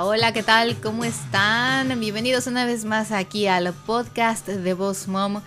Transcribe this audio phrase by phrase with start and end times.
[0.00, 0.80] Hola, ¿qué tal?
[0.80, 2.00] ¿Cómo están?
[2.00, 5.42] Bienvenidos una vez más aquí al podcast de Boss Mom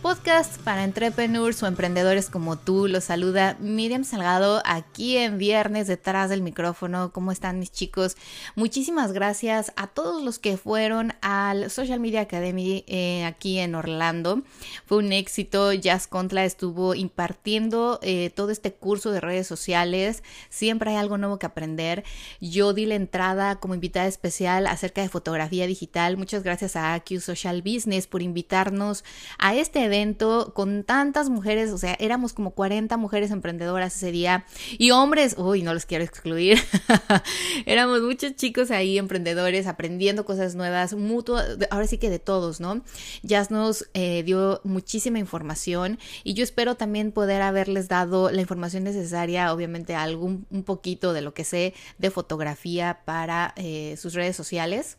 [0.00, 2.88] podcast para entrepreneurs o emprendedores como tú.
[2.88, 7.12] Los saluda Miriam Salgado aquí en viernes detrás del micrófono.
[7.12, 8.16] ¿Cómo están mis chicos?
[8.54, 14.42] Muchísimas gracias a todos los que fueron al Social Media Academy eh, aquí en Orlando.
[14.86, 15.72] Fue un éxito.
[15.74, 20.22] Jazz Contla estuvo impartiendo eh, todo este curso de redes sociales.
[20.48, 22.04] Siempre hay algo nuevo que aprender.
[22.40, 26.16] Yo di la entrada como invitada especial acerca de fotografía digital.
[26.16, 29.04] Muchas gracias a AQ Social Business por invitarnos
[29.38, 34.46] a este evento con tantas mujeres, o sea, éramos como 40 mujeres emprendedoras ese día
[34.78, 36.58] y hombres, uy, no los quiero excluir,
[37.66, 41.38] éramos muchos chicos ahí emprendedores aprendiendo cosas nuevas, mutuo,
[41.70, 42.82] ahora sí que de todos, ¿no?
[43.22, 48.84] Ya nos eh, dio muchísima información y yo espero también poder haberles dado la información
[48.84, 54.36] necesaria, obviamente algún un poquito de lo que sé de fotografía para eh, sus redes
[54.36, 54.98] sociales.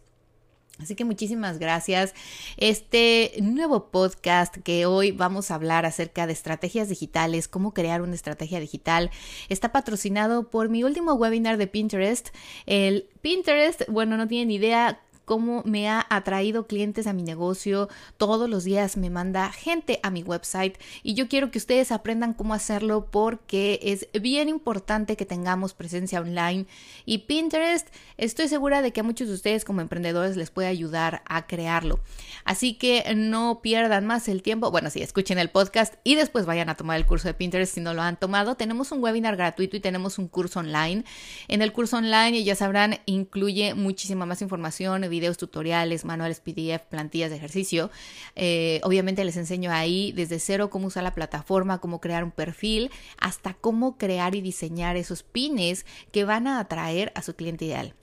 [0.81, 2.13] Así que muchísimas gracias.
[2.57, 8.15] Este nuevo podcast que hoy vamos a hablar acerca de estrategias digitales, cómo crear una
[8.15, 9.11] estrategia digital,
[9.49, 12.29] está patrocinado por mi último webinar de Pinterest.
[12.65, 14.99] El Pinterest, bueno, no tienen idea
[15.31, 17.87] cómo me ha atraído clientes a mi negocio.
[18.17, 22.33] Todos los días me manda gente a mi website y yo quiero que ustedes aprendan
[22.33, 26.65] cómo hacerlo porque es bien importante que tengamos presencia online
[27.05, 31.21] y Pinterest estoy segura de que a muchos de ustedes como emprendedores les puede ayudar
[31.25, 32.01] a crearlo.
[32.43, 34.69] Así que no pierdan más el tiempo.
[34.69, 37.79] Bueno, sí, escuchen el podcast y después vayan a tomar el curso de Pinterest si
[37.79, 38.55] no lo han tomado.
[38.55, 41.05] Tenemos un webinar gratuito y tenemos un curso online.
[41.47, 47.29] En el curso online, ya sabrán, incluye muchísima más información, videos, tutoriales, manuales PDF, plantillas
[47.29, 47.91] de ejercicio.
[48.35, 52.89] Eh, obviamente les enseño ahí desde cero cómo usar la plataforma, cómo crear un perfil,
[53.17, 57.93] hasta cómo crear y diseñar esos pines que van a atraer a su cliente ideal.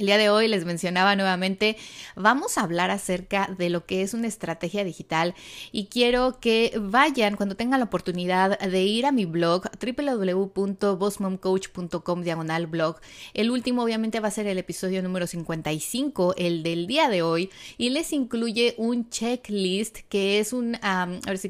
[0.00, 1.76] El día de hoy les mencionaba nuevamente,
[2.16, 5.34] vamos a hablar acerca de lo que es una estrategia digital
[5.72, 12.66] y quiero que vayan cuando tengan la oportunidad de ir a mi blog www.bossmomcoach.com diagonal
[12.66, 12.96] blog.
[13.34, 17.50] El último obviamente va a ser el episodio número 55, el del día de hoy,
[17.76, 20.78] y les incluye un checklist que es un,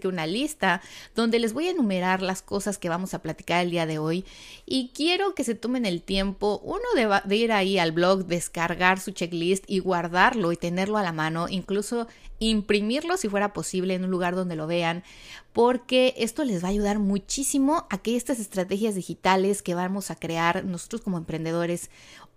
[0.02, 0.82] una lista
[1.14, 4.24] donde les voy a enumerar las cosas que vamos a platicar el día de hoy
[4.66, 8.39] y quiero que se tomen el tiempo, uno de, de ir ahí al blog de
[8.40, 12.08] descargar su checklist y guardarlo y tenerlo a la mano, incluso
[12.38, 15.04] imprimirlo si fuera posible en un lugar donde lo vean,
[15.52, 20.16] porque esto les va a ayudar muchísimo a que estas estrategias digitales que vamos a
[20.16, 21.90] crear nosotros como emprendedores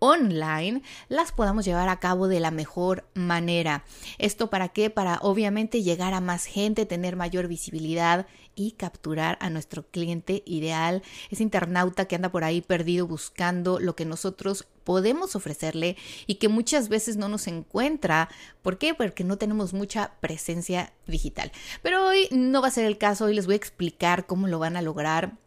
[0.04, 3.86] online las podamos llevar a cabo de la mejor manera.
[4.18, 4.90] ¿Esto para qué?
[4.90, 11.04] Para obviamente llegar a más gente, tener mayor visibilidad y capturar a nuestro cliente ideal,
[11.32, 15.96] ese internauta que anda por ahí perdido buscando lo que nosotros podemos ofrecerle
[16.28, 18.28] y que muchas veces no nos encuentra.
[18.62, 18.94] ¿Por qué?
[18.94, 21.54] Porque no tenemos mucha presencia digital.
[21.82, 24.60] Pero hoy no va a ser el caso, hoy les voy a explicar cómo lo
[24.60, 25.38] van a lograr.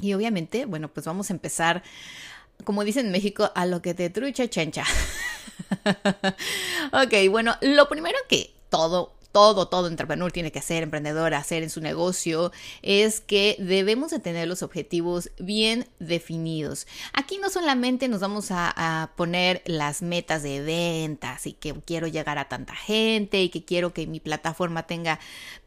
[0.00, 1.82] Y obviamente, bueno, pues vamos a empezar,
[2.64, 4.84] como dicen en México, a lo que te trucha chencha.
[6.92, 11.70] ok, bueno, lo primero que todo todo, todo entrepreneur tiene que hacer, emprendedor, hacer en
[11.70, 16.86] su negocio, es que debemos de tener los objetivos bien definidos.
[17.12, 22.38] Aquí no solamente nos vamos a poner las metas de ventas y que quiero llegar
[22.38, 25.18] a tanta gente y que quiero que mi plataforma tenga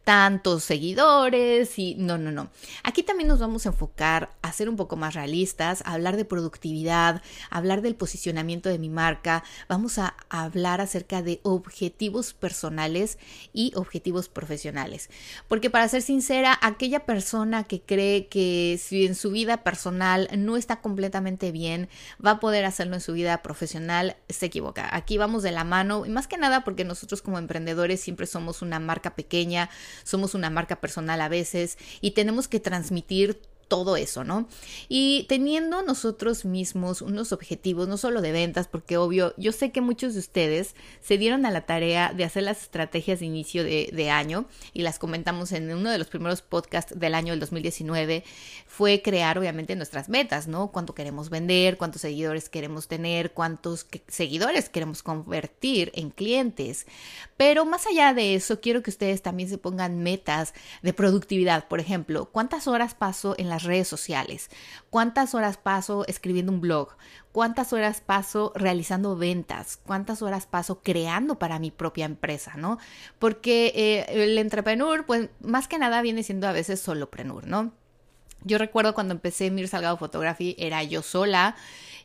[0.08, 2.50] tantos seguidores y no, no, no.
[2.86, 6.24] Aquí también nos vamos a enfocar a ser un poco más realistas, a hablar de
[6.24, 13.18] productividad, a hablar del posicionamiento de mi marca, vamos a hablar acerca de objetivos personales
[13.52, 15.10] y objetivos profesionales.
[15.50, 20.56] Porque para ser sincera, aquella persona que cree que si en su vida personal no
[20.56, 21.90] está completamente bien,
[22.26, 24.88] va a poder hacerlo en su vida profesional, se equivoca.
[24.96, 28.62] Aquí vamos de la mano y más que nada porque nosotros como emprendedores siempre somos
[28.62, 29.70] una marca pequeña,
[30.04, 34.48] somos una marca personal a veces y tenemos que transmitir todo eso, ¿no?
[34.88, 39.82] Y teniendo nosotros mismos unos objetivos, no solo de ventas, porque obvio, yo sé que
[39.82, 44.08] muchos de ustedes se dieron a la tarea de hacer las estrategias de inicio de,
[44.08, 48.24] año y las comentamos en uno de los primeros podcasts del año del 2019,
[48.66, 50.72] fue crear obviamente nuestras metas, ¿no?
[50.72, 56.88] Cuánto queremos vender, cuántos seguidores queremos tener, cuántos seguidores queremos convertir en clientes.
[57.36, 61.68] Pero más allá de eso, quiero que ustedes también se pongan metas de productividad.
[61.68, 64.50] Por ejemplo, ¿cuántas horas paso en redes sociales?
[64.90, 66.90] ¿Cuántas horas paso escribiendo un blog?
[67.32, 69.78] ¿Cuántas horas paso realizando ventas?
[69.86, 72.54] ¿Cuántas horas paso creando para mi propia empresa?
[72.58, 72.80] ¿No?
[73.20, 77.74] Porque eh, el entrepreneur, pues más que nada viene siendo a veces solopreneur, ¿no?
[78.44, 81.56] Yo recuerdo cuando empecé Mir Salgado Photography, era yo sola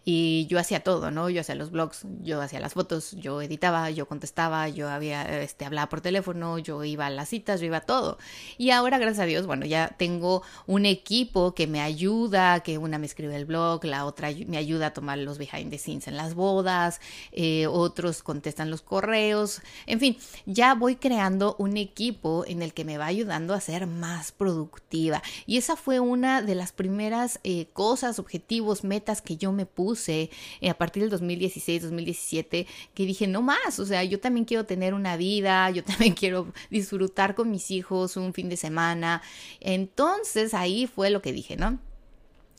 [0.04, 1.31] y yo hacía todo, ¿no?
[1.31, 5.64] Yo hacía los blogs, yo hacía las fotos, yo editaba, yo contestaba, yo había, este,
[5.64, 8.19] hablaba por teléfono, yo iba a las citas, yo iba a todo.
[8.58, 12.99] Y ahora, gracias a Dios, bueno, ya tengo un equipo que me ayuda, que una
[12.99, 16.16] me escribe el blog, la otra me ayuda a tomar los behind the scenes en
[16.16, 17.00] las bodas,
[17.31, 22.84] eh, otros contestan los correos, en fin, ya voy creando un equipo en el que
[22.84, 25.22] me va ayudando a ser más productiva.
[25.46, 29.92] Y esa fue una de las primeras eh, cosas, objetivos, metas que yo me puse
[30.09, 30.31] eh,
[30.69, 34.94] a partir del 2016, 2017, que dije, no más, o sea, yo también quiero tener
[34.94, 39.23] una vida, yo también quiero disfrutar con mis hijos un fin de semana.
[39.61, 41.79] Entonces ahí fue lo que dije, ¿no?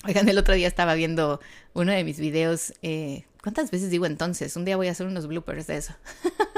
[0.05, 1.39] Oigan, el otro día estaba viendo
[1.73, 2.73] uno de mis videos.
[2.81, 4.55] Eh, ¿Cuántas veces digo entonces?
[4.57, 5.93] Un día voy a hacer unos bloopers de eso.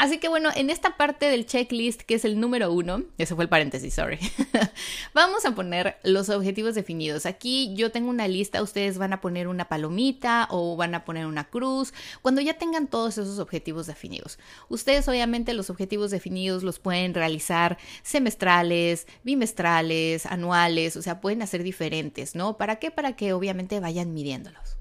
[0.00, 3.44] Así que bueno, en esta parte del checklist, que es el número uno, ese fue
[3.44, 4.18] el paréntesis, sorry,
[5.12, 7.26] vamos a poner los objetivos definidos.
[7.26, 11.26] Aquí yo tengo una lista, ustedes van a poner una palomita o van a poner
[11.26, 11.92] una cruz
[12.22, 14.38] cuando ya tengan todos esos objetivos definidos.
[14.70, 21.62] Ustedes obviamente los objetivos definidos los pueden realizar semestrales, bimestrales, anuales, o sea, pueden hacer
[21.62, 22.56] diferentes, ¿no?
[22.56, 22.90] ¿Para qué?
[22.90, 24.78] Para que obviamente vayan midiéndolos.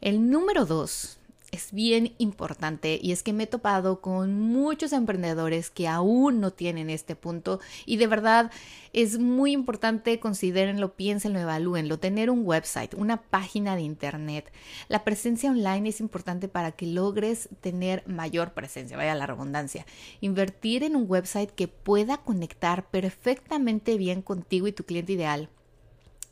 [0.00, 1.17] El número dos
[1.50, 6.52] es bien importante y es que me he topado con muchos emprendedores que aún no
[6.52, 8.50] tienen este punto y de verdad
[8.92, 14.52] es muy importante considérenlo, piénsenlo, evalúenlo, tener un website, una página de internet.
[14.88, 19.86] La presencia online es importante para que logres tener mayor presencia, vaya la redundancia.
[20.20, 25.48] Invertir en un website que pueda conectar perfectamente bien contigo y tu cliente ideal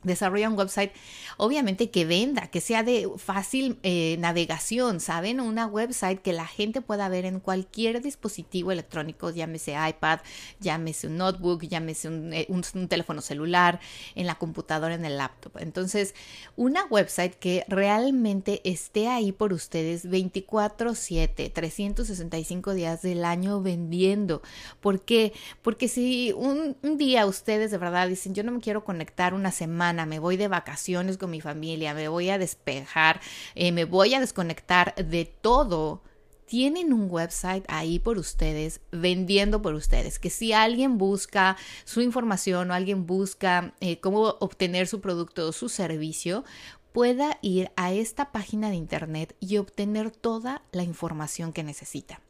[0.02, 0.92] desarrolla un website,
[1.36, 5.40] obviamente que venda, que sea de fácil eh, navegación, ¿saben?
[5.40, 10.20] Una website que la gente pueda ver en cualquier dispositivo electrónico, llámese iPad,
[10.60, 12.46] llámese un notebook, llámese un, eh,
[12.88, 13.80] teléfono celular,
[14.14, 15.58] en la computadora, en el laptop.
[15.58, 16.14] Entonces,
[16.56, 24.42] una website que realmente esté ahí por ustedes 24/7, 365 días del año vendiendo.
[24.80, 25.32] ¿Por qué?
[25.62, 29.50] Porque si un, un día ustedes de verdad dicen, yo no me quiero conectar una
[29.50, 33.20] semana, me voy de vacaciones con mi familia, me voy a despejar,
[33.54, 36.02] eh, me voy a desconectar de todo
[36.46, 42.70] tienen un website ahí por ustedes, vendiendo por ustedes, que si alguien busca su información
[42.70, 46.44] o alguien busca eh, cómo obtener su producto o su servicio,
[46.92, 52.20] pueda ir a esta página de internet y obtener toda la información que necesita.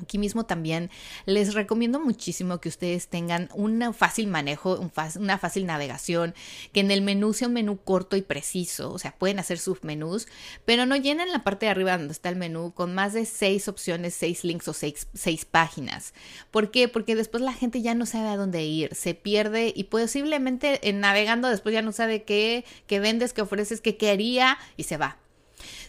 [0.00, 0.90] Aquí mismo también
[1.26, 4.78] les recomiendo muchísimo que ustedes tengan un fácil manejo,
[5.16, 6.34] una fácil navegación,
[6.72, 10.28] que en el menú sea un menú corto y preciso, o sea, pueden hacer submenús,
[10.64, 13.68] pero no llenen la parte de arriba donde está el menú con más de seis
[13.68, 16.14] opciones, seis links o seis, seis páginas.
[16.50, 16.88] ¿Por qué?
[16.88, 21.00] Porque después la gente ya no sabe a dónde ir, se pierde y posiblemente en
[21.00, 25.18] navegando después ya no sabe qué, qué vendes, qué ofreces, qué quería y se va.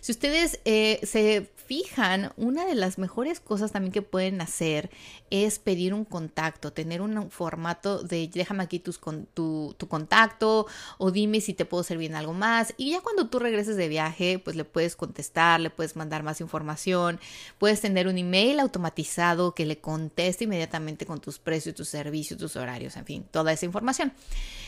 [0.02, 4.90] Si ustedes eh, se fijan, una de las mejores cosas también que pueden hacer
[5.30, 10.68] es pedir un contacto, tener un formato de déjame aquí tus, con, tu, tu contacto
[10.98, 12.74] o dime si te puedo servir en algo más.
[12.78, 16.42] Y ya cuando tú regreses de viaje, pues le puedes contestar, le puedes mandar más
[16.42, 17.20] información,
[17.58, 22.56] puedes tener un email automatizado que le conteste inmediatamente con tus precios, tus servicios, tus
[22.56, 24.14] horarios, en fin, toda esa información.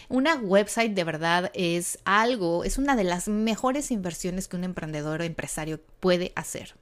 [0.07, 5.21] Una website de verdad es algo, es una de las mejores inversiones que un emprendedor
[5.21, 6.75] empresario puede hacer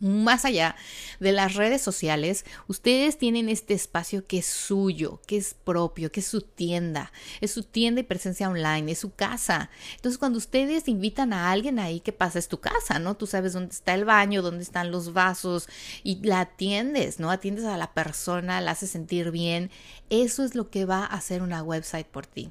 [0.00, 0.76] más allá
[1.20, 6.20] de las redes sociales, ustedes tienen este espacio que es suyo, que es propio, que
[6.20, 9.70] es su tienda, es su tienda y presencia online, es su casa.
[9.96, 12.38] Entonces, cuando ustedes invitan a alguien ahí, ¿qué pasa?
[12.38, 13.16] Es tu casa, ¿no?
[13.16, 15.68] Tú sabes dónde está el baño, dónde están los vasos
[16.02, 17.30] y la atiendes, ¿no?
[17.30, 19.70] Atiendes a la persona, la haces sentir bien.
[20.08, 22.50] Eso es lo que va a hacer una website por ti.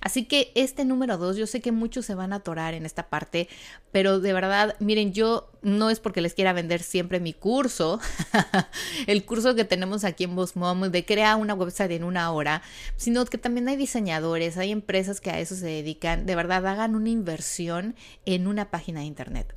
[0.00, 3.08] Así que este número dos, yo sé que muchos se van a atorar en esta
[3.08, 3.48] parte,
[3.92, 8.00] pero de verdad, miren, yo no es porque les quiera vender siempre mi curso,
[9.06, 12.62] el curso que tenemos aquí en Boss Mom de crear una website en una hora,
[12.96, 16.94] sino que también hay diseñadores, hay empresas que a eso se dedican, de verdad hagan
[16.94, 17.94] una inversión
[18.26, 19.54] en una página de internet.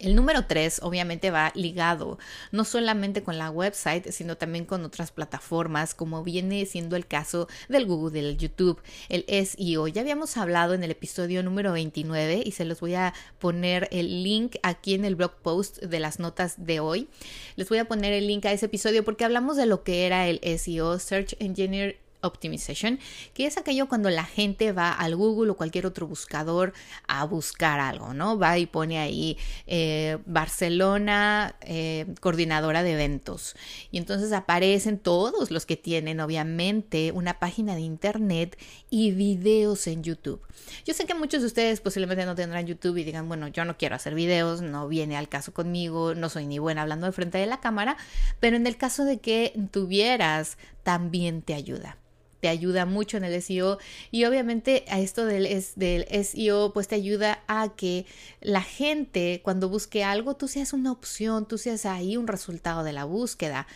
[0.00, 2.18] El número tres obviamente va ligado
[2.50, 7.46] no solamente con la website, sino también con otras plataformas, como viene siendo el caso
[7.68, 9.86] del Google, del YouTube, el SEO.
[9.86, 14.24] Ya habíamos hablado en el episodio número 29 y se los voy a poner el
[14.24, 17.08] link aquí en el blog post de las notas de hoy.
[17.54, 20.26] Les voy a poner el link a ese episodio porque hablamos de lo que era
[20.26, 22.98] el SEO, Search Engineer Optimization,
[23.34, 26.72] que es aquello cuando la gente va al Google o cualquier otro buscador
[27.06, 28.38] a buscar algo, ¿no?
[28.38, 33.54] Va y pone ahí eh, Barcelona, eh, coordinadora de eventos.
[33.90, 38.58] Y entonces aparecen todos los que tienen, obviamente, una página de internet
[38.90, 40.40] y videos en YouTube.
[40.84, 43.76] Yo sé que muchos de ustedes posiblemente no tendrán YouTube y digan, bueno, yo no
[43.76, 47.38] quiero hacer videos, no viene al caso conmigo, no soy ni buena hablando al frente
[47.38, 47.96] de la cámara,
[48.40, 51.98] pero en el caso de que tuvieras, también te ayuda
[52.44, 53.78] te ayuda mucho en el SEO
[54.10, 58.04] y obviamente a esto del, del SEO pues te ayuda a que
[58.42, 62.92] la gente cuando busque algo tú seas una opción, tú seas ahí un resultado de
[62.92, 63.66] la búsqueda.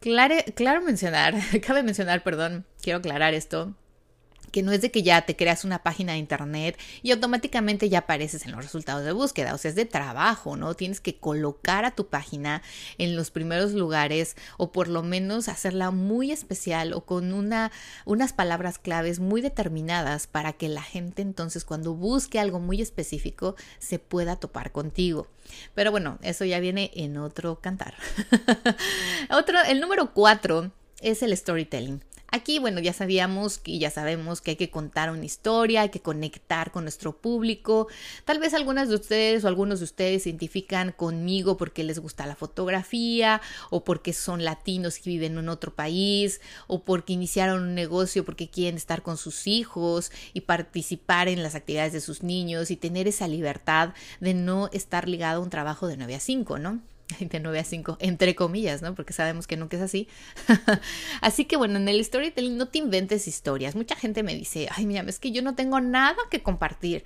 [0.00, 1.36] Claro, claro mencionar,
[1.66, 3.74] cabe mencionar, perdón, quiero aclarar esto
[4.56, 7.98] que no es de que ya te creas una página de internet y automáticamente ya
[7.98, 10.72] apareces en los resultados de búsqueda, o sea, es de trabajo, ¿no?
[10.72, 12.62] Tienes que colocar a tu página
[12.96, 17.70] en los primeros lugares o por lo menos hacerla muy especial o con una,
[18.06, 23.56] unas palabras claves muy determinadas para que la gente entonces cuando busque algo muy específico
[23.78, 25.28] se pueda topar contigo.
[25.74, 27.92] Pero bueno, eso ya viene en otro cantar.
[29.30, 30.72] otro, el número cuatro
[31.02, 32.00] es el storytelling.
[32.28, 36.00] Aquí, bueno, ya sabíamos y ya sabemos que hay que contar una historia, hay que
[36.00, 37.86] conectar con nuestro público.
[38.24, 42.26] Tal vez algunas de ustedes o algunos de ustedes se identifican conmigo porque les gusta
[42.26, 43.40] la fotografía
[43.70, 48.50] o porque son latinos que viven en otro país o porque iniciaron un negocio porque
[48.50, 53.06] quieren estar con sus hijos y participar en las actividades de sus niños y tener
[53.06, 56.82] esa libertad de no estar ligado a un trabajo de 9 a 5, ¿no?
[57.20, 58.94] de 9 a 5, entre comillas, ¿no?
[58.94, 60.08] Porque sabemos que nunca es así.
[61.20, 63.76] así que bueno, en el storytelling no te inventes historias.
[63.76, 67.04] Mucha gente me dice, ay, mira, es que yo no tengo nada que compartir.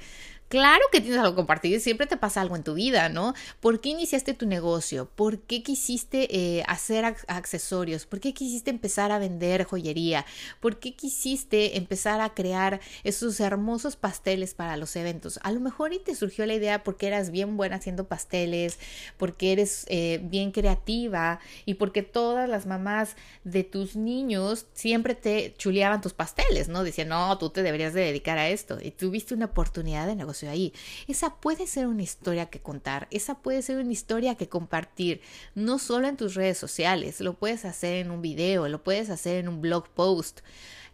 [0.51, 3.35] Claro que tienes algo que compartir, siempre te pasa algo en tu vida, ¿no?
[3.61, 5.09] ¿Por qué iniciaste tu negocio?
[5.09, 8.05] ¿Por qué quisiste eh, hacer accesorios?
[8.05, 10.27] ¿Por qué quisiste empezar a vender joyería?
[10.59, 15.39] ¿Por qué quisiste empezar a crear esos hermosos pasteles para los eventos?
[15.45, 18.81] A lo mejor y te surgió la idea porque eras bien buena haciendo pasteles,
[19.19, 23.15] porque eres eh, bien creativa y porque todas las mamás
[23.45, 26.83] de tus niños siempre te chuleaban tus pasteles, ¿no?
[26.83, 28.79] Decían, no, tú te deberías de dedicar a esto.
[28.83, 30.73] Y tuviste una oportunidad de negocio ahí.
[31.09, 35.21] Esa puede ser una historia que contar, esa puede ser una historia que compartir,
[35.55, 39.37] no solo en tus redes sociales, lo puedes hacer en un video, lo puedes hacer
[39.37, 40.41] en un blog post.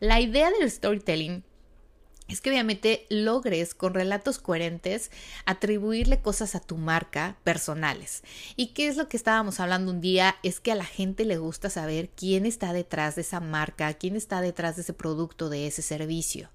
[0.00, 1.42] La idea del storytelling
[2.28, 5.10] es que obviamente logres con relatos coherentes
[5.44, 8.22] atribuirle cosas a tu marca personales.
[8.56, 10.36] ¿Y qué es lo que estábamos hablando un día?
[10.42, 14.16] Es que a la gente le gusta saber quién está detrás de esa marca, quién
[14.16, 16.50] está detrás de ese producto, de ese servicio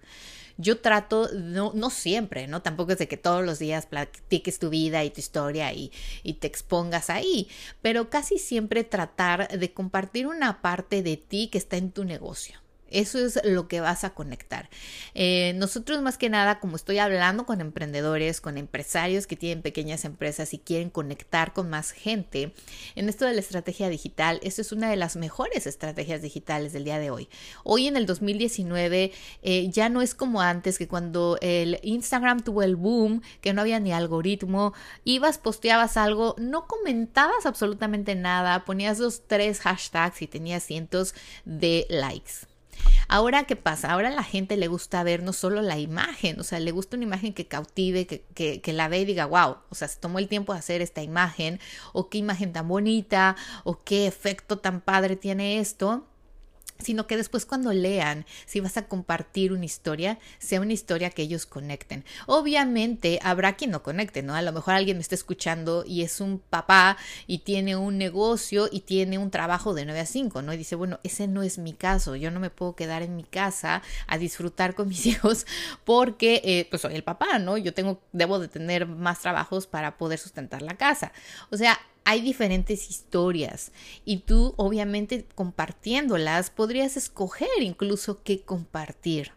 [0.57, 2.61] yo trato, no, no siempre, ¿no?
[2.61, 5.91] Tampoco es de que todos los días platiques tu vida y tu historia y,
[6.23, 7.47] y te expongas ahí,
[7.81, 12.59] pero casi siempre tratar de compartir una parte de ti que está en tu negocio.
[12.91, 14.69] Eso es lo que vas a conectar.
[15.13, 20.05] Eh, nosotros más que nada, como estoy hablando con emprendedores, con empresarios que tienen pequeñas
[20.05, 22.53] empresas y quieren conectar con más gente,
[22.95, 26.83] en esto de la estrategia digital, esto es una de las mejores estrategias digitales del
[26.83, 27.29] día de hoy.
[27.63, 32.63] Hoy en el 2019 eh, ya no es como antes, que cuando el Instagram tuvo
[32.63, 38.97] el boom, que no había ni algoritmo, ibas, posteabas algo, no comentabas absolutamente nada, ponías
[38.97, 42.50] dos, tres hashtags y tenías cientos de likes.
[43.13, 43.91] Ahora, ¿qué pasa?
[43.91, 47.03] Ahora la gente le gusta ver no solo la imagen, o sea, le gusta una
[47.03, 50.17] imagen que cautive, que, que, que la ve y diga, wow, o sea, se tomó
[50.17, 51.59] el tiempo de hacer esta imagen,
[51.91, 56.07] o qué imagen tan bonita, o qué efecto tan padre tiene esto
[56.81, 61.21] sino que después cuando lean, si vas a compartir una historia, sea una historia que
[61.21, 62.03] ellos conecten.
[62.27, 64.35] Obviamente habrá quien no conecte, ¿no?
[64.35, 66.97] A lo mejor alguien me está escuchando y es un papá
[67.27, 70.53] y tiene un negocio y tiene un trabajo de 9 a 5, ¿no?
[70.53, 73.23] Y dice, bueno, ese no es mi caso, yo no me puedo quedar en mi
[73.23, 75.45] casa a disfrutar con mis hijos
[75.85, 77.57] porque eh, pues soy el papá, ¿no?
[77.57, 81.11] Yo tengo, debo de tener más trabajos para poder sustentar la casa.
[81.49, 83.71] O sea, hay diferentes historias
[84.05, 89.33] y tú obviamente compartiéndolas podrías escoger incluso qué compartir.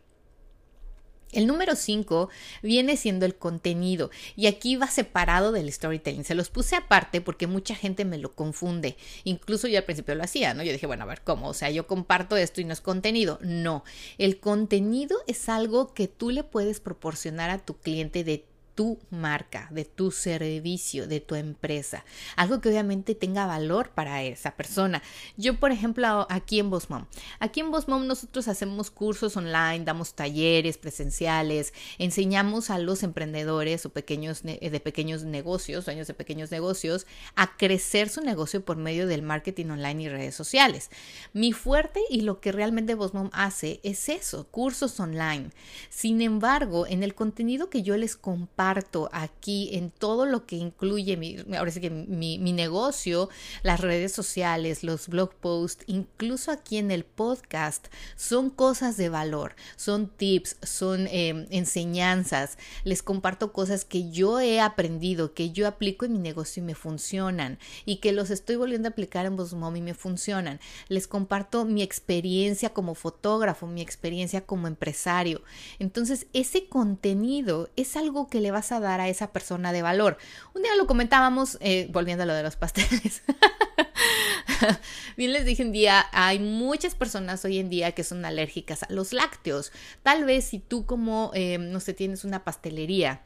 [1.34, 2.28] El número 5
[2.62, 6.24] viene siendo el contenido y aquí va separado del storytelling.
[6.24, 8.96] Se los puse aparte porque mucha gente me lo confunde.
[9.24, 10.62] Incluso yo al principio lo hacía, ¿no?
[10.62, 11.48] Yo dije, bueno, a ver, ¿cómo?
[11.48, 13.40] O sea, yo comparto esto y no es contenido.
[13.42, 13.82] No,
[14.16, 19.68] el contenido es algo que tú le puedes proporcionar a tu cliente de tu marca,
[19.70, 22.04] de tu servicio, de tu empresa.
[22.36, 25.02] Algo que obviamente tenga valor para esa persona.
[25.36, 27.06] Yo, por ejemplo, aquí en Bosmom.
[27.38, 33.90] Aquí en Bosmom nosotros hacemos cursos online, damos talleres presenciales, enseñamos a los emprendedores o
[33.90, 39.22] pequeños de pequeños negocios, dueños de pequeños negocios, a crecer su negocio por medio del
[39.22, 40.90] marketing online y redes sociales.
[41.32, 45.50] Mi fuerte y lo que realmente Bosmom hace es eso, cursos online.
[45.90, 48.63] Sin embargo, en el contenido que yo les comparto,
[49.12, 53.28] aquí en todo lo que incluye mi, ahora sí que mi, negocio,
[53.62, 59.54] las redes sociales, los blog posts, incluso aquí en el podcast, son cosas de valor,
[59.76, 62.58] son tips, son em, enseñanzas.
[62.84, 66.74] Les comparto cosas que yo he aprendido, que yo aplico en mi negocio y me
[66.74, 70.60] funcionan y que los estoy volviendo a aplicar en Mom y me funcionan.
[70.88, 75.42] Les comparto mi experiencia como fotógrafo, mi experiencia como empresario.
[75.78, 80.16] Entonces, ese contenido es algo que le vas a dar a esa persona de valor.
[80.54, 83.22] Un día lo comentábamos, eh, volviendo a lo de los pasteles.
[85.18, 88.86] Bien les dije un día, hay muchas personas hoy en día que son alérgicas a
[88.90, 89.72] los lácteos.
[90.02, 93.20] Tal vez si tú como, eh, no sé, tienes una pastelería,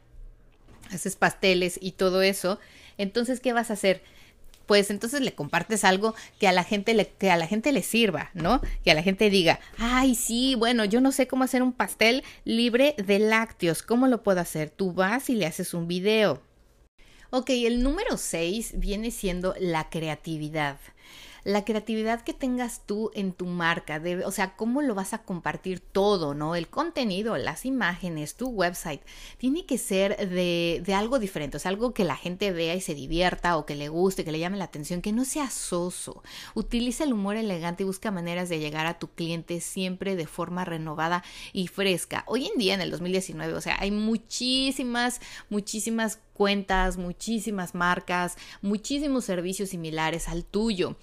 [0.91, 2.59] haces pasteles y todo eso,
[2.99, 4.03] entonces, ¿qué vas a hacer?
[4.69, 7.81] Pues entonces le compartes algo que a la gente le, que a la gente le
[7.81, 8.61] sirva, ¿no?
[8.83, 12.23] Que a la gente diga, ay, sí, bueno, yo no sé cómo hacer un pastel
[12.45, 14.69] libre de lácteos, ¿cómo lo puedo hacer?
[14.69, 16.43] Tú vas y le haces un video.
[17.31, 20.77] Ok, el número 6 viene siendo la creatividad
[21.43, 25.79] la creatividad que tengas tú en tu marca, o sea, cómo lo vas a compartir
[25.79, 26.55] todo, ¿no?
[26.55, 29.01] El contenido, las imágenes, tu website,
[29.37, 32.81] tiene que ser de, de algo diferente, o sea, algo que la gente vea y
[32.81, 36.23] se divierta o que le guste, que le llame la atención, que no sea soso.
[36.55, 40.65] Utiliza el humor elegante y busca maneras de llegar a tu cliente siempre de forma
[40.65, 42.23] renovada y fresca.
[42.27, 49.25] Hoy en día, en el 2019, o sea, hay muchísimas, muchísimas cuentas, muchísimas marcas, muchísimos
[49.25, 50.95] servicios similares al tuyo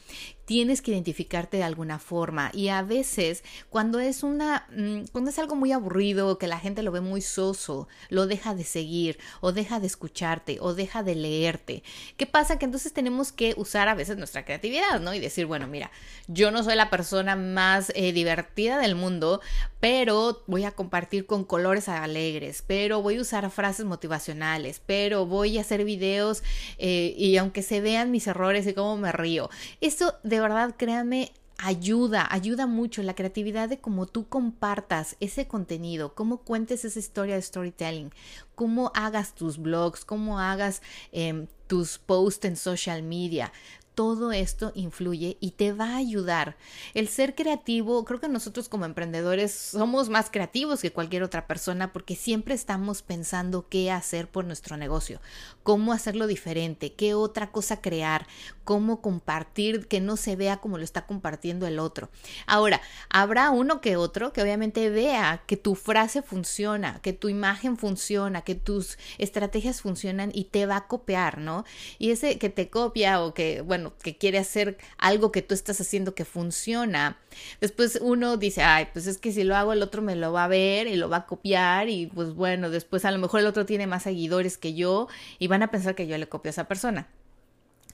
[0.46, 2.50] tienes que identificarte de alguna forma.
[2.54, 6.82] Y a veces cuando es una mm, cuando es algo muy aburrido que la gente
[6.82, 11.14] lo ve muy soso lo deja de seguir o deja de escucharte o deja de
[11.14, 11.82] leerte
[12.16, 15.66] qué pasa que entonces tenemos que usar a veces nuestra creatividad no y decir bueno
[15.66, 15.90] mira
[16.28, 19.40] yo no soy la persona más eh, divertida del mundo
[19.80, 25.58] pero voy a compartir con colores alegres pero voy a usar frases motivacionales pero voy
[25.58, 26.42] a hacer videos
[26.78, 30.74] eh, y aunque se vean mis errores y cómo me río eso de de verdad,
[30.76, 36.98] créanme, ayuda, ayuda mucho la creatividad de cómo tú compartas ese contenido, cómo cuentes esa
[36.98, 38.12] historia de storytelling,
[38.54, 43.50] cómo hagas tus blogs, cómo hagas em, tus posts en social media
[43.96, 46.58] todo esto influye y te va a ayudar.
[46.92, 51.94] El ser creativo, creo que nosotros como emprendedores somos más creativos que cualquier otra persona
[51.94, 55.18] porque siempre estamos pensando qué hacer por nuestro negocio,
[55.62, 58.26] cómo hacerlo diferente, qué otra cosa crear,
[58.64, 62.10] cómo compartir que no se vea como lo está compartiendo el otro.
[62.46, 67.78] Ahora, habrá uno que otro que obviamente vea que tu frase funciona, que tu imagen
[67.78, 71.64] funciona, que tus estrategias funcionan y te va a copiar, ¿no?
[71.98, 75.80] Y ese que te copia o que, bueno, que quiere hacer algo que tú estás
[75.80, 77.18] haciendo que funciona.
[77.60, 80.44] Después uno dice, ay, pues es que si lo hago el otro me lo va
[80.44, 83.46] a ver y lo va a copiar y pues bueno, después a lo mejor el
[83.46, 86.50] otro tiene más seguidores que yo y van a pensar que yo le copio a
[86.50, 87.08] esa persona.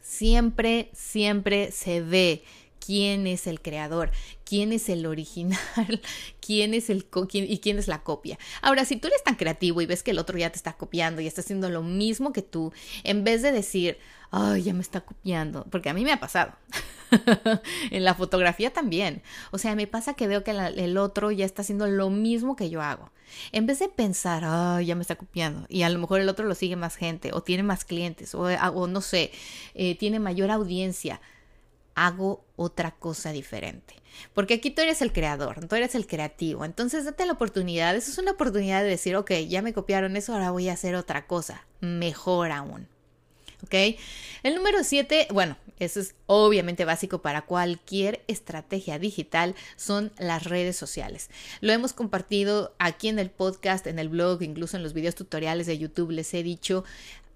[0.01, 2.43] Siempre, siempre se ve
[2.85, 4.11] quién es el creador,
[4.53, 5.59] quién es el original,
[6.47, 8.39] quién es el y quién es la copia.
[8.61, 11.23] Ahora, si tú eres tan creativo y ves que el otro ya te está copiando
[11.23, 12.71] y está haciendo lo mismo que tú,
[13.03, 13.97] en vez de decir,
[14.31, 16.53] ay, ya me está copiando, porque a mí me ha pasado.
[17.91, 19.23] en la fotografía también.
[19.53, 22.69] O sea, me pasa que veo que el otro ya está haciendo lo mismo que
[22.69, 23.11] yo hago.
[23.53, 26.45] En vez de pensar, ay, ya me está copiando, y a lo mejor el otro
[26.45, 29.31] lo sigue más gente, o tiene más clientes, o, no sé,
[29.73, 31.23] eh, tiene mayor audiencia
[31.95, 34.02] hago otra cosa diferente.
[34.35, 36.65] Porque aquí tú eres el creador, tú eres el creativo.
[36.65, 37.97] Entonces date la oportunidad.
[37.97, 40.95] Eso es una oportunidad de decir, ok, ya me copiaron eso, ahora voy a hacer
[40.95, 41.67] otra cosa.
[41.81, 42.89] Mejor aún.
[43.65, 43.75] ¿Ok?
[44.43, 50.77] El número 7, bueno, eso es obviamente básico para cualquier estrategia digital, son las redes
[50.77, 51.31] sociales.
[51.61, 55.67] Lo hemos compartido aquí en el podcast, en el blog, incluso en los videos tutoriales
[55.67, 56.85] de YouTube, les he dicho,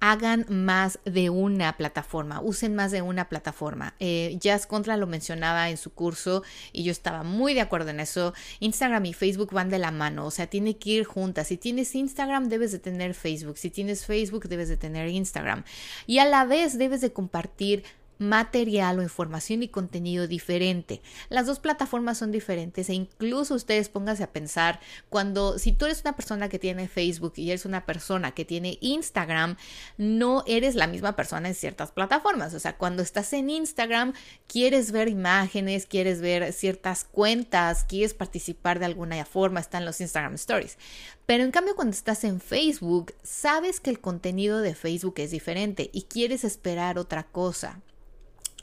[0.00, 3.94] hagan más de una plataforma, usen más de una plataforma.
[3.98, 8.00] Eh, Jazz Contra lo mencionaba en su curso y yo estaba muy de acuerdo en
[8.00, 8.34] eso.
[8.60, 11.48] Instagram y Facebook van de la mano, o sea, tiene que ir juntas.
[11.48, 13.58] Si tienes Instagram, debes de tener Facebook.
[13.58, 15.64] Si tienes Facebook, debes de tener Instagram.
[16.06, 17.84] Y a la vez debes de compartir
[18.18, 21.02] material o información y contenido diferente.
[21.28, 26.02] Las dos plataformas son diferentes e incluso ustedes pónganse a pensar cuando si tú eres
[26.02, 29.56] una persona que tiene Facebook y eres una persona que tiene Instagram,
[29.96, 32.54] no eres la misma persona en ciertas plataformas.
[32.54, 34.12] O sea, cuando estás en Instagram,
[34.46, 40.34] quieres ver imágenes, quieres ver ciertas cuentas, quieres participar de alguna forma, están los Instagram
[40.34, 40.78] Stories.
[41.26, 45.90] Pero en cambio cuando estás en Facebook, sabes que el contenido de Facebook es diferente
[45.92, 47.80] y quieres esperar otra cosa.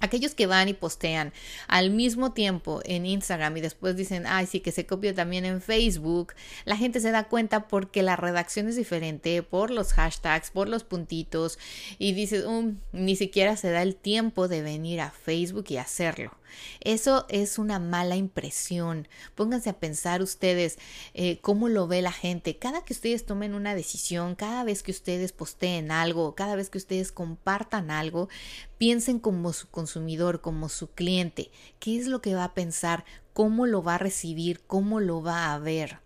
[0.04, 1.32] Aquellos que van y postean
[1.70, 5.62] al mismo tiempo en Instagram y después dicen, ay, sí, que se copia también en
[5.62, 6.34] Facebook,
[6.66, 10.84] la gente se da cuenta porque la redacción es diferente, por los hashtags, por los
[10.84, 11.58] puntitos,
[12.00, 16.34] y dices, um, ni siquiera se da el tiempo de venir a Facebook y hacerlo.
[16.82, 19.08] Eso es una mala impresión.
[19.36, 20.78] Pónganse a pensar ustedes
[21.13, 22.58] eh, cómo lo ve la gente.
[22.58, 26.78] Cada que ustedes tomen una decisión, cada vez que ustedes posteen algo, cada vez que
[26.78, 28.30] ustedes compartan algo,
[28.77, 31.51] piensen como su consumidor, como su cliente.
[31.79, 33.05] ¿Qué es lo que va a pensar?
[33.33, 34.62] ¿Cómo lo va a recibir?
[34.67, 36.03] ¿Cómo lo va a ver?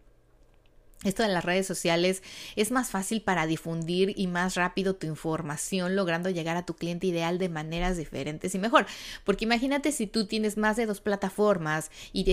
[1.04, 2.24] Esto de las redes sociales
[2.56, 7.06] es más fácil para difundir y más rápido tu información, logrando llegar a tu cliente
[7.06, 8.88] ideal de maneras diferentes y mejor.
[9.24, 12.24] Porque imagínate si tú tienes más de dos plataformas y,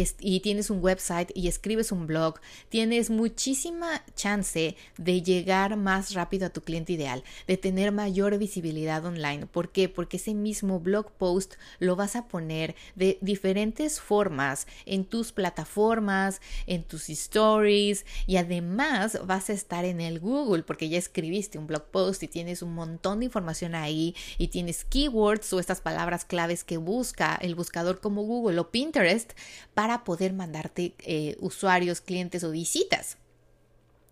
[0.40, 6.50] tienes un website y escribes un blog, tienes muchísima chance de llegar más rápido a
[6.50, 9.44] tu cliente ideal, de tener mayor visibilidad online.
[9.44, 9.90] ¿Por qué?
[9.90, 16.40] Porque ese mismo blog post lo vas a poner de diferentes formas en tus plataformas,
[16.66, 21.58] en tus stories y además además vas a estar en el Google porque ya escribiste
[21.58, 25.80] un blog post y tienes un montón de información ahí y tienes keywords o estas
[25.80, 29.32] palabras claves que busca el buscador como Google o Pinterest
[29.74, 33.18] para poder mandarte eh, usuarios, clientes o visitas.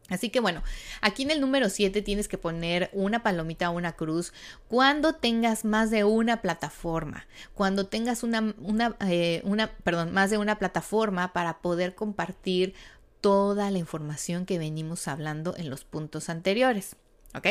[0.09, 0.62] Así que bueno,
[1.00, 4.33] aquí en el número 7 tienes que poner una palomita o una cruz
[4.68, 9.42] cuando tengas más de una plataforma, cuando tengas una, una, eh,
[9.85, 12.74] perdón, más de una plataforma para poder compartir
[13.22, 16.96] toda la información que venimos hablando en los puntos anteriores.
[17.35, 17.46] ¿Ok?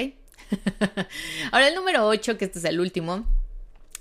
[1.51, 3.25] Ahora el número 8, que este es el último,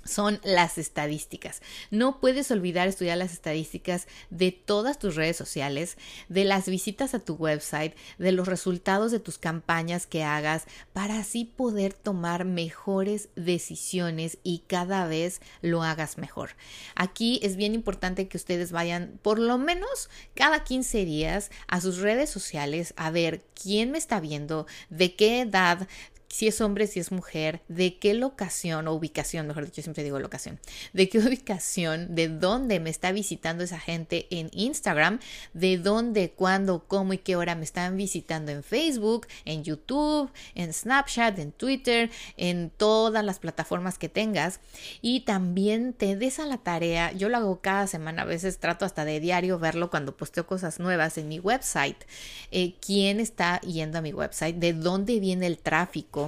[0.03, 1.61] son las estadísticas.
[1.89, 5.97] No puedes olvidar estudiar las estadísticas de todas tus redes sociales,
[6.29, 11.19] de las visitas a tu website, de los resultados de tus campañas que hagas, para
[11.19, 16.51] así poder tomar mejores decisiones y cada vez lo hagas mejor.
[16.95, 21.97] Aquí es bien importante que ustedes vayan por lo menos cada 15 días a sus
[21.97, 25.87] redes sociales a ver quién me está viendo, de qué edad,
[26.31, 30.17] si es hombre, si es mujer, de qué locación o ubicación, mejor dicho, siempre digo
[30.17, 30.59] locación,
[30.93, 35.19] de qué ubicación, de dónde me está visitando esa gente en Instagram,
[35.53, 40.73] de dónde, cuándo, cómo y qué hora me están visitando en Facebook, en YouTube, en
[40.73, 44.61] Snapchat, en Twitter, en todas las plataformas que tengas.
[45.01, 48.85] Y también te des a la tarea, yo lo hago cada semana, a veces trato
[48.85, 51.97] hasta de diario verlo cuando posteo cosas nuevas en mi website,
[52.51, 56.20] eh, quién está yendo a mi website, de dónde viene el tráfico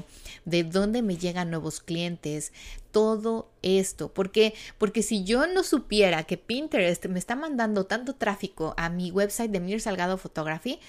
[0.46, 2.52] de dónde me llegan nuevos clientes,
[2.92, 4.14] todo esto.
[4.14, 4.54] ¿Por qué?
[4.78, 9.52] Porque si yo no supiera que Pinterest me está mandando tanto tráfico a mi website
[9.52, 10.80] de Mir Salgado Photography,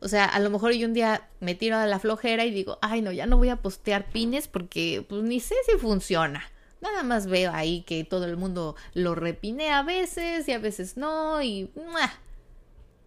[0.00, 2.78] o sea, a lo mejor yo un día me tiro a la flojera y digo,
[2.82, 6.44] ay no, ya no voy a postear pines porque pues ni sé si funciona.
[6.80, 10.98] Nada más veo ahí que todo el mundo lo repine a veces y a veces
[10.98, 11.70] no y...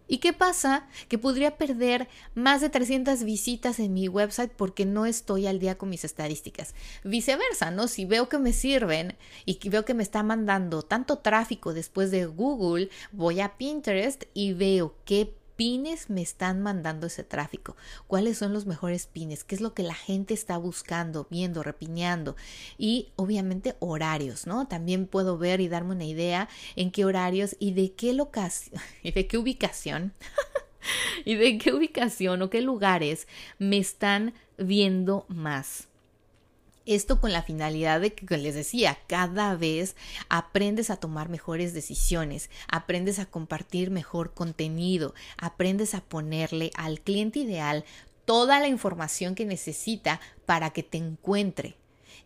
[0.08, 0.86] ¿Y qué pasa?
[1.08, 5.76] Que podría perder más de 300 visitas en mi website porque no estoy al día
[5.76, 6.74] con mis estadísticas.
[7.04, 7.86] Viceversa, ¿no?
[7.86, 12.24] Si veo que me sirven y veo que me está mandando tanto tráfico después de
[12.26, 17.76] Google, voy a Pinterest y veo qué pines me están mandando ese tráfico?
[18.06, 19.42] ¿Cuáles son los mejores pines?
[19.42, 22.36] ¿Qué es lo que la gente está buscando, viendo, repineando?
[22.78, 24.68] Y obviamente horarios, ¿no?
[24.68, 28.12] También puedo ver y darme una idea en qué horarios y de qué
[29.02, 30.12] y de qué ubicación
[31.24, 33.26] y de qué ubicación o qué lugares
[33.58, 35.88] me están viendo más.
[36.88, 39.94] Esto con la finalidad de que les decía, cada vez
[40.30, 47.40] aprendes a tomar mejores decisiones, aprendes a compartir mejor contenido, aprendes a ponerle al cliente
[47.40, 47.84] ideal
[48.24, 51.76] toda la información que necesita para que te encuentre.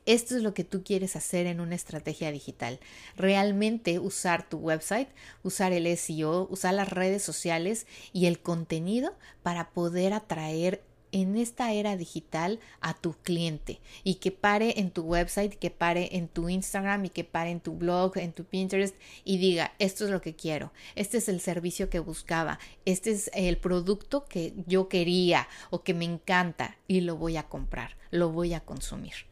[0.07, 2.79] Esto es lo que tú quieres hacer en una estrategia digital.
[3.16, 5.09] Realmente usar tu website,
[5.42, 11.72] usar el SEO, usar las redes sociales y el contenido para poder atraer en esta
[11.72, 16.48] era digital a tu cliente y que pare en tu website, que pare en tu
[16.48, 20.20] Instagram y que pare en tu blog, en tu Pinterest y diga, esto es lo
[20.20, 25.48] que quiero, este es el servicio que buscaba, este es el producto que yo quería
[25.70, 29.31] o que me encanta y lo voy a comprar, lo voy a consumir.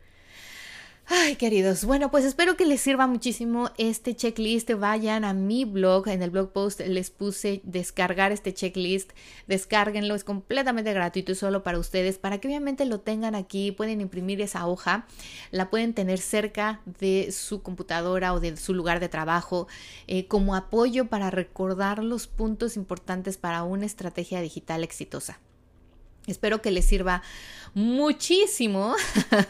[1.12, 4.70] Ay, queridos, bueno, pues espero que les sirva muchísimo este checklist.
[4.70, 9.10] Vayan a mi blog, en el blog post les puse descargar este checklist,
[9.48, 14.00] descárguenlo, es completamente gratuito y solo para ustedes, para que obviamente lo tengan aquí, pueden
[14.00, 15.08] imprimir esa hoja,
[15.50, 19.66] la pueden tener cerca de su computadora o de su lugar de trabajo
[20.06, 25.40] eh, como apoyo para recordar los puntos importantes para una estrategia digital exitosa.
[26.30, 27.22] Espero que les sirva
[27.74, 28.94] muchísimo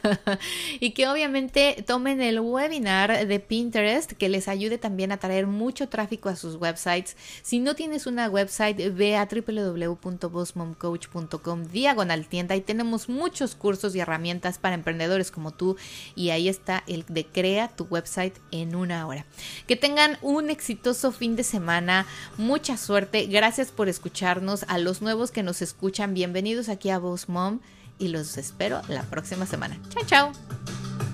[0.81, 5.89] y que obviamente tomen el webinar de Pinterest que les ayude también a traer mucho
[5.89, 7.17] tráfico a sus websites.
[7.43, 14.01] Si no tienes una website, ve a www.bossmomcoach.com diagonal tienda y tenemos muchos cursos y
[14.01, 15.77] herramientas para emprendedores como tú
[16.15, 19.25] y ahí está el de crea tu website en una hora.
[19.67, 25.31] Que tengan un exitoso fin de semana, mucha suerte, gracias por escucharnos, a los nuevos
[25.31, 27.61] que nos escuchan, bienvenidos aquí a Boss Mom
[27.99, 29.79] y los espero la próxima semana.
[29.91, 31.10] Chao, chao.